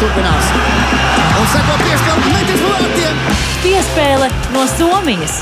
[0.00, 0.50] turpinās.
[1.36, 3.22] Un seko piespēle metis vārtiem.
[3.64, 5.40] Piespēle no Somijas.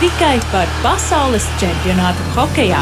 [0.00, 2.80] Tikai par pasaules čempionātu hokejā.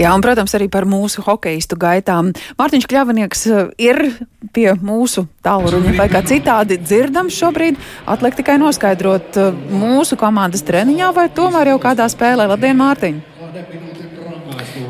[0.00, 2.32] Jā, un, protams, arī par mūsu hokeistu gaitām.
[2.58, 4.00] Mārtiņš Kļavinieks eh, ir
[4.56, 7.78] pie mūsu tālruņa vai kā citādi dzirdams šobrīd.
[8.10, 12.50] Atliek tikai noskaidrot eh, mūsu komandas treniņā vai tomēr jau kādā spēlē.
[12.50, 13.22] Labdien, Mārtiņ!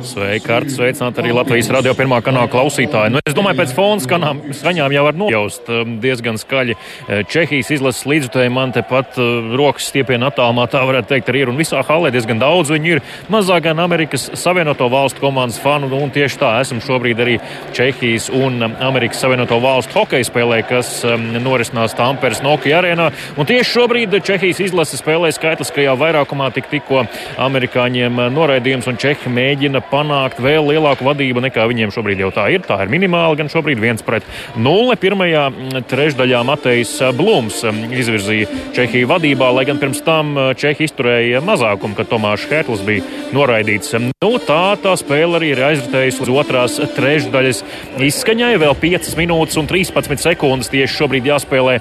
[0.03, 0.73] Sveiki, Kārta.
[0.73, 3.13] Sveicināti arī Latvijas radio pirmā kanāla klausītāji.
[3.15, 6.75] Nu, es domāju, pēc fona skanām, skaņām jau var nojaust um, diezgan skaļi.
[6.75, 11.53] Eh, Čehijas izlases līdzutēji man tepat uh, rokas stiepienā attālumā, tā varētu teikt, arī ir.
[11.53, 13.03] Un visā halē diezgan daudz viņi ir.
[13.33, 15.91] Mazāk gan Amerikas Savienoto Valstu komandas fanu.
[16.03, 17.39] Un tieši tā esam šobrīd arī
[17.77, 23.13] Čehijas un um, Amerikas Savienoto Valstu hokeja spēlē, kas um, norisinās Tamperes Nokia arēnā.
[23.39, 27.07] Un tieši šobrīd Čehijas izlase spēlē skaitliskajā vairākumā tik tikko
[27.47, 32.49] amerikāņiem uh, noraidījums un Čehi mēģina panākt vēl lielāku vadību nekā viņiem šobrīd jau tā
[32.55, 32.65] ir.
[32.67, 34.27] Tā ir minimāla, gan šobrīd viens pret
[34.57, 34.97] nulli.
[35.03, 40.89] Pirmajā mm, trešdaļā Matejs Blūms mm, izvirzīja Čehiju vadībā, lai gan pirms tam mm, Čehi
[40.89, 43.95] izturēja mazākumu, kad Tomāšs Hērtls bija noraidīts.
[44.23, 47.63] Nu, tā tā spēle arī ir aizritējusi līdz otrās trešdaļas
[48.09, 48.53] izskaņai.
[48.63, 51.79] Vēl 5 minūtes un 13 sekundes tieši šobrīd jāspēlē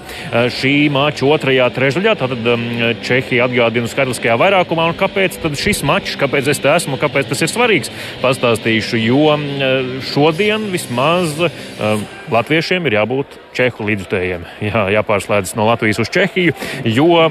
[0.57, 2.15] šī mača otrajā trešdaļā.
[2.19, 2.49] Tātad
[3.05, 4.89] Čehija atgādina skaitliskajā vairākumā.
[4.91, 7.93] Un kāpēc šis mačs, kāpēc es te esmu, kāpēc tas ir svarīgs?
[8.21, 9.37] Pastāstīšu, jo
[10.11, 11.37] šodien vismaz
[12.31, 14.45] latviešiem ir jābūt čehu līdzutējiem.
[14.69, 16.55] Jā, jāpārslēdzas no Latvijas uz Čehiju,
[16.87, 17.21] jo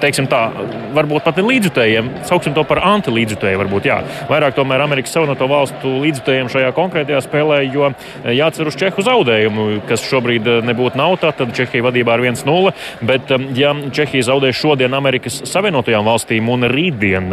[0.00, 0.48] teiksim tā,
[0.96, 4.00] varbūt pat ne līdzutējiem, sauksim to par antilīdzutēju, varbūt jā.
[4.30, 9.66] Vairāk tomēr Amerikas Savienoto Valstu līdzutējiem šajā konkrētajā spēlē, jo eh, jācer uz Čehu zaudējumu,
[9.88, 12.74] kas šobrīd eh, nebūtu nav tā, tad Čehija vadībā ar 1-0,
[13.06, 17.30] bet eh, ja Čehija zaudēs šodien Amerikas Savienotajām valstīm un rītdien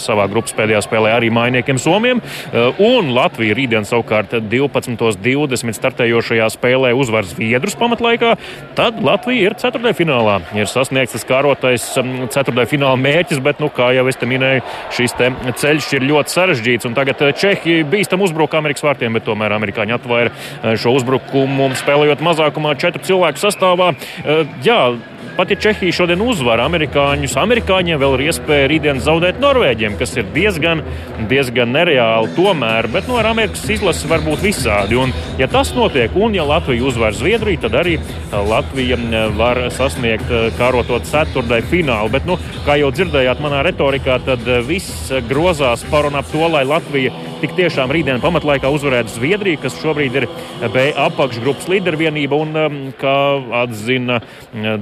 [0.00, 2.20] savā grupas pēdējā spēlē arī mainiekiem Somiem,
[2.82, 8.34] un Latvija rītdien savukārt 12.20 startējošajā spēlē uzvar Zviedrus pamatlaikā,
[8.78, 10.38] tad Latvija ir ceturtajā finālā.
[10.56, 11.86] Ir sasniegts tas kārotais
[12.32, 14.64] ceturtajā fināla mērķis, bet, nu, kā jau es te minēju,
[14.96, 15.30] šis te
[15.62, 16.90] ceļš ir ļoti sarežģīts.
[16.96, 22.24] Tagad eh, Čehi bīstam uzbruka Amerikas vārtiem, bet tomēr amerikāņi atvaira eh, šo uzbrukumu, spēlējot
[22.26, 23.92] mazākumā četru cilvēku sastāvā.
[24.24, 24.80] Eh, jā,
[25.40, 30.26] Pat ja Čehija šodien uzvar amerikāņus, amerikāņiem vēl ir iespēja rītdien zaudēt Norvēģiem, kas ir
[30.34, 30.82] diezgan,
[31.30, 32.90] diezgan nereāli tomēr.
[32.92, 34.98] Bet no nu, Amerikas izlases var būt visādi.
[35.00, 37.96] Un, ja tas notiek, un ja Latvija uzvar Zviedriju, tad arī
[38.50, 39.00] Latvija
[39.38, 40.28] var sasniegt
[40.60, 42.12] kārotot ceturtajai finālu.
[42.12, 42.36] Bet, nu,
[42.68, 47.54] kā jau dzirdējāt manā retorikā, tad viss grozās par un ap to, lai Latvija tik
[47.58, 50.26] tiešām rītdien pamatlaikā uzvarētu Zviedriju, kas šobrīd ir
[50.72, 52.58] B apakšgrupas līdervienība un,
[53.00, 53.16] kā
[53.62, 54.20] atzina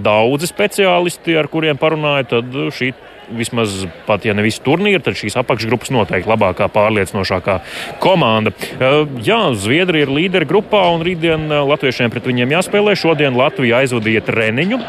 [0.02, 2.92] daudzi speciālisti, ar kuriem parunāju, tad šī
[3.28, 7.58] vismaz pat, ja ne visi turnīri, tad šīs apakšgrupas noteikti labākā, pārliecinošākā
[8.02, 8.54] komanda.
[9.24, 12.96] Jā, Zviedrija ir līderi grupā, un rītdien latviešiem pret viņiem jāspēlē.
[12.98, 14.80] Šodien Latvija aizvadīja treniņu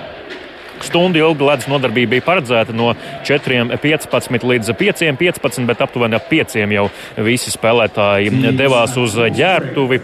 [0.86, 2.94] Stundu ilga ledus nodarbība bija paredzēta no
[3.28, 6.56] 4.15 līdz 5.15, bet aptuveni ap 5.
[6.74, 6.86] jau
[7.26, 10.00] visi spēlētāji devās uz ģērbtuvi.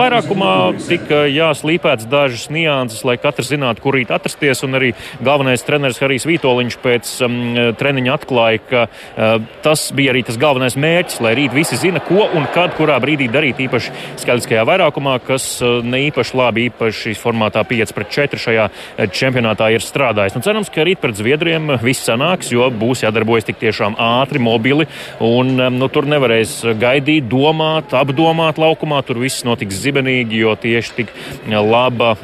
[0.00, 0.54] Vairākumā
[0.86, 4.64] tika jāslīpēts dažas nianses, lai katrs zinātu, kur rīt atrasties.
[4.66, 4.92] Un arī
[5.24, 7.38] galvenais treneris Harijs Vitoļņš pēc um,
[7.78, 12.26] treniņa atklāja, ka uh, tas bija arī tas galvenais mērķis, lai rīt visi zina, ko
[12.26, 13.62] un kad, kurā brīdī darīt.
[13.66, 13.94] Īpaši
[14.24, 18.68] skaļiskajā vairākumā, kas uh, ne īpaši labi, īpaši formātā 5 pret 4 šajā
[19.14, 20.34] čempionātā čempionātā ir strādājis.
[20.36, 24.86] Nu, cerams, ka rīt pret Zviedriem viss sanāks, jo būs jādarbojas tik tiešām ātri, mobili.
[25.20, 29.02] Un, nu, tur nevarēs gaidīt, domāt, apdomāt laukumā.
[29.04, 31.12] Tur viss notiks zibenīgi, jo tieši tik
[31.48, 32.14] laba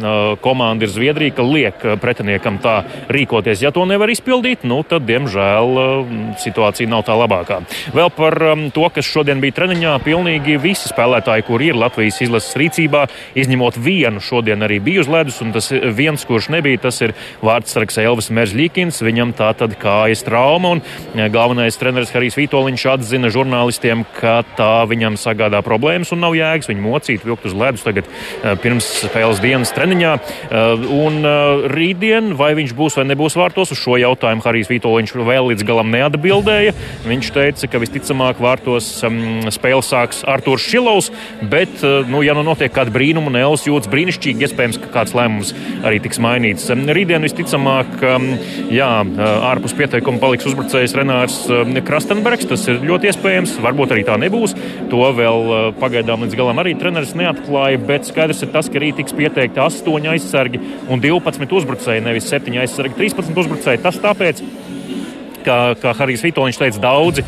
[0.41, 3.62] komanda ir Zviedrija, ka liek pretiniekam tā rīkoties.
[3.62, 7.62] Ja to nevar izpildīt, nu, tad, diemžēl, situācija nav tā labākā.
[7.97, 8.38] Vēl par
[8.75, 13.06] to, kas šodien bija treniņā, pilnīgi visi spēlētāji, kuri ir Latvijas izlases rīcībā,
[13.38, 17.99] izņemot vienu, šodien arī bija uz ledus, un tas viens, kurš nebija, tas ir vārdsargs
[18.03, 19.03] Elvis Meržļikins.
[19.06, 24.72] Viņam tā tad kājas trauma, un e, galvenais treneris Harijs Vitoļņš atzina žurnālistiem, ka tā
[24.91, 29.42] viņam sagādā problēmas un nav jēgas viņu mocīt, vilkt uz ledus tagad e, pirms spēles
[29.45, 30.15] dienas treniņā.
[30.16, 30.65] E,
[30.97, 31.21] un
[31.72, 35.92] rītdien, vai viņš būs vai nebūs vārtos, uz šo jautājumu Harijs Vitoļņš vēl līdz galam
[35.95, 36.74] neatbildēja.
[37.07, 38.89] Viņš teica, ka visticamāk vārtos
[39.54, 41.10] spēle sāks Artūrs Šilovs,
[41.51, 45.53] bet, nu, ja nu notiek kāda brīnuma un Elvis jūtas brīnišķīgi, iespējams, ka kāds lēmums
[45.86, 46.68] arī tiks mainīts.
[46.71, 48.24] Rīt Rītdien visticamāk, um,
[48.74, 52.48] jā, uh, ārpus pieteikuma paliks uzbrucējs Renārs um, Krastenbergs.
[52.50, 53.53] Tas ir ļoti iespējams.
[53.62, 54.56] Varbūt arī tā nebūs.
[54.91, 57.78] To vēl uh, pagaidām līdz galam arī treneris neatklāja.
[57.86, 60.58] Bet skaidrs ir tas, ka rīt tiks pieteikti 8 aizsargi
[60.91, 63.84] un 12 uzbrucēji, nevis 7 aizsargi, 13 uzbrucēji.
[63.86, 64.42] Tas tāpēc,
[65.47, 67.25] kā, kā Harijs Vitoņš teica, daudzi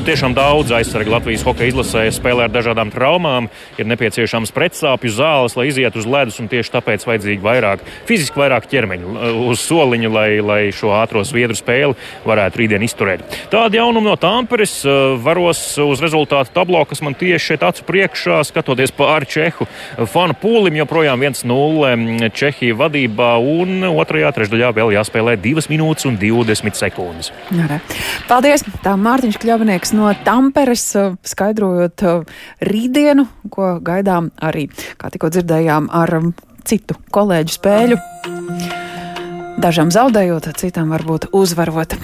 [0.00, 3.50] tiešām daudz aizsargi Latvijas hokeja izlasē spēlē ar dažādām traumām.
[3.76, 8.68] Ir nepieciešams pretsāpju zāles, lai izietu uz ledus, un tieši tāpēc vajadzīgi vairāk, fiziski vairāk
[8.70, 9.12] ķermeņu
[9.50, 13.26] uz soliņa, lai, lai šo ātro zviedru spēli varētu rītdien izturēt.
[13.52, 14.78] Tāda jaunuma no Tāmperes
[15.20, 19.68] varos uz rezultātu tablo, kas man tieši šeit acu priekšā, skatoties pāri Čehu
[20.10, 26.80] fanu pūlim, joprojām 1-0 Čehija vadībā, un otrajā trešdaļā vēl jāspēlē 2 minūtes un 20
[26.80, 27.34] sekundes.
[27.50, 27.80] Jā,
[28.28, 28.62] Paldies!
[28.84, 34.68] Tā Mārtiņš Kļavnieks no Tamperes, uh, skaidrojot uh, rītdienu, ko gaidām arī,
[35.00, 36.30] kā tikko dzirdējām, ar um,
[36.62, 37.98] citu kolēģu spēļu.
[39.60, 41.98] Dažam zaudējot, citam varbūt uzvarot.